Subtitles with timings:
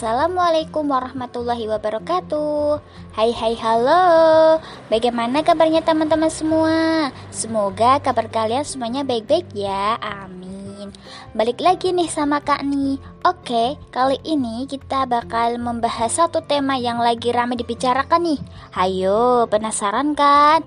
[0.00, 2.80] Assalamualaikum warahmatullahi wabarakatuh.
[3.12, 4.56] Hai hai halo.
[4.88, 7.12] Bagaimana kabarnya teman-teman semua?
[7.28, 10.00] Semoga kabar kalian semuanya baik-baik ya.
[10.00, 10.88] Amin.
[11.36, 12.96] Balik lagi nih sama Kak Ni.
[13.28, 18.40] Oke, kali ini kita bakal membahas satu tema yang lagi ramai dibicarakan nih.
[18.72, 20.64] Hayo, penasaran kan?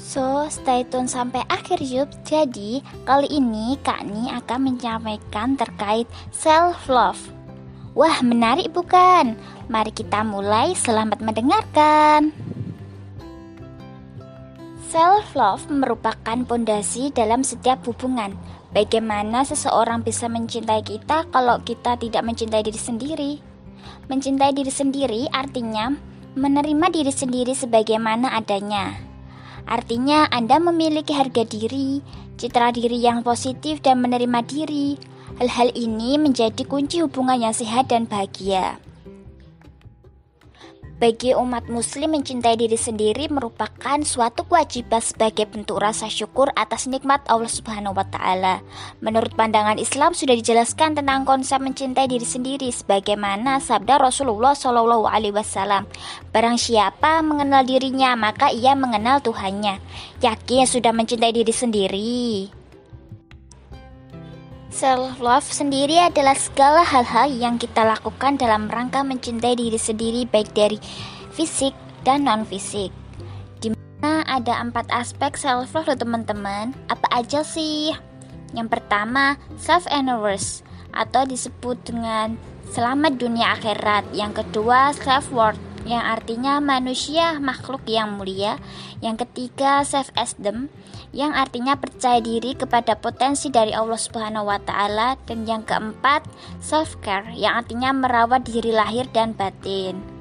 [0.00, 2.08] So, stay tune sampai akhir yuk.
[2.24, 7.33] Jadi, kali ini Kak Ni akan menyampaikan terkait self-love
[7.94, 9.38] Wah, menarik bukan?
[9.70, 10.74] Mari kita mulai.
[10.74, 12.34] Selamat mendengarkan.
[14.90, 18.34] Self love merupakan pondasi dalam setiap hubungan.
[18.74, 23.32] Bagaimana seseorang bisa mencintai kita kalau kita tidak mencintai diri sendiri?
[24.10, 25.94] Mencintai diri sendiri artinya
[26.34, 28.98] menerima diri sendiri sebagaimana adanya.
[29.70, 32.02] Artinya, Anda memiliki harga diri,
[32.42, 38.06] citra diri yang positif, dan menerima diri Hal-hal ini menjadi kunci hubungan yang sehat dan
[38.06, 38.78] bahagia.
[40.94, 47.18] Bagi umat muslim mencintai diri sendiri merupakan suatu kewajiban sebagai bentuk rasa syukur atas nikmat
[47.26, 48.62] Allah Subhanahu wa taala.
[49.02, 55.34] Menurut pandangan Islam sudah dijelaskan tentang konsep mencintai diri sendiri sebagaimana sabda Rasulullah Shallallahu alaihi.
[56.30, 59.82] Barang siapa mengenal dirinya, maka ia mengenal Tuhannya.
[60.22, 62.14] Yakin sudah mencintai diri sendiri.
[64.74, 70.50] Self love sendiri adalah segala hal-hal yang kita lakukan dalam rangka mencintai diri sendiri baik
[70.50, 70.82] dari
[71.30, 71.70] fisik
[72.02, 72.90] dan non fisik.
[73.62, 76.74] Di mana ada empat aspek self love loh teman-teman.
[76.90, 77.94] Apa aja sih?
[78.50, 82.34] Yang pertama self awareness atau disebut dengan
[82.74, 84.10] selamat dunia akhirat.
[84.10, 88.56] Yang kedua self worth yang artinya manusia makhluk yang mulia.
[89.04, 90.72] Yang ketiga self esteem
[91.14, 96.24] yang artinya percaya diri kepada potensi dari Allah Subhanahu wa taala dan yang keempat
[96.58, 100.14] self care yang artinya merawat diri lahir dan batin.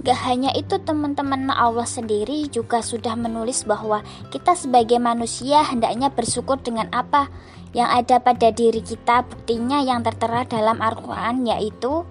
[0.00, 4.00] Gak hanya itu teman-teman Allah sendiri juga sudah menulis bahwa
[4.32, 7.28] kita sebagai manusia hendaknya bersyukur dengan apa
[7.76, 12.08] yang ada pada diri kita buktinya yang tertera dalam Al-Quran yaitu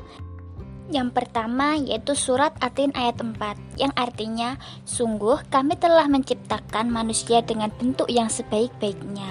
[0.89, 3.37] yang pertama yaitu surat Atin ayat 4
[3.77, 9.29] yang artinya sungguh kami telah menciptakan manusia dengan bentuk yang sebaik-baiknya.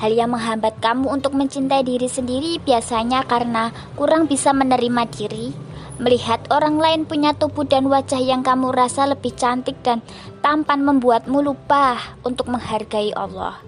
[0.00, 5.54] Hal yang menghambat kamu untuk mencintai diri sendiri biasanya karena kurang bisa menerima diri,
[6.02, 10.02] melihat orang lain punya tubuh dan wajah yang kamu rasa lebih cantik dan
[10.42, 13.62] tampan membuatmu lupa untuk menghargai Allah.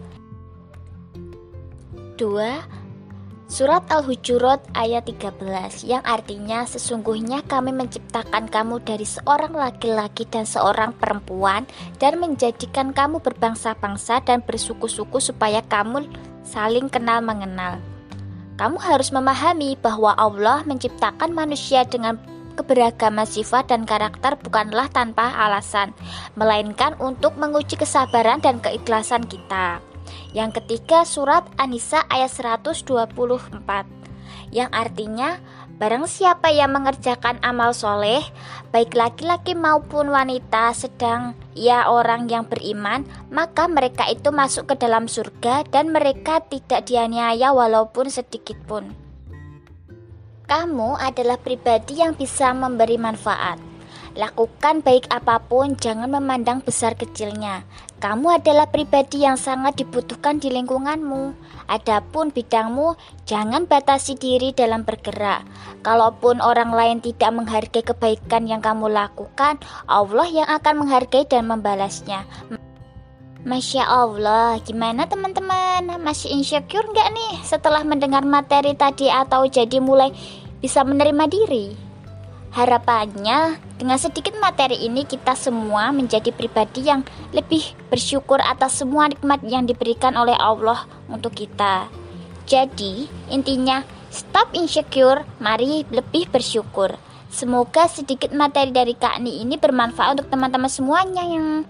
[2.18, 2.64] Dua,
[3.46, 10.90] Surat Al-Hujurat ayat 13 yang artinya sesungguhnya kami menciptakan kamu dari seorang laki-laki dan seorang
[10.98, 11.62] perempuan
[12.02, 16.10] dan menjadikan kamu berbangsa-bangsa dan bersuku-suku supaya kamu
[16.42, 17.78] saling kenal mengenal.
[18.58, 22.18] Kamu harus memahami bahwa Allah menciptakan manusia dengan
[22.58, 25.94] keberagaman sifat dan karakter bukanlah tanpa alasan,
[26.34, 29.78] melainkan untuk menguji kesabaran dan keikhlasan kita.
[30.34, 33.96] Yang ketiga surat An-Nisa ayat 124
[34.54, 35.38] yang artinya
[35.76, 38.24] barang siapa yang mengerjakan amal soleh
[38.72, 45.10] baik laki-laki maupun wanita sedang ia orang yang beriman maka mereka itu masuk ke dalam
[45.10, 48.88] surga dan mereka tidak dianiaya walaupun sedikit pun
[50.46, 53.60] kamu adalah pribadi yang bisa memberi manfaat
[54.16, 57.68] Lakukan baik apa pun, jangan memandang besar kecilnya.
[58.00, 61.36] Kamu adalah pribadi yang sangat dibutuhkan di lingkunganmu.
[61.68, 62.96] Adapun bidangmu,
[63.28, 65.44] jangan batasi diri dalam bergerak.
[65.84, 72.24] Kalaupun orang lain tidak menghargai kebaikan yang kamu lakukan, Allah yang akan menghargai dan membalasnya.
[73.44, 76.00] Masya Allah, gimana teman-teman?
[76.00, 80.08] Masih insecure nggak nih setelah mendengar materi tadi atau jadi mulai
[80.58, 81.85] bisa menerima diri?
[82.56, 87.04] Harapannya, dengan sedikit materi ini kita semua menjadi pribadi yang
[87.36, 87.60] lebih
[87.92, 91.84] bersyukur atas semua nikmat yang diberikan oleh Allah untuk kita.
[92.48, 96.96] Jadi, intinya stop insecure, mari lebih bersyukur.
[97.28, 101.68] Semoga sedikit materi dari Kak Ni ini bermanfaat untuk teman-teman semuanya yang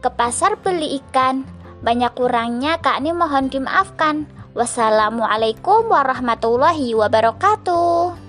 [0.00, 1.44] ke pasar beli ikan.
[1.84, 4.24] Banyak kurangnya Kak Ni mohon dimaafkan.
[4.56, 8.23] Wassalamualaikum warahmatullahi wabarakatuh.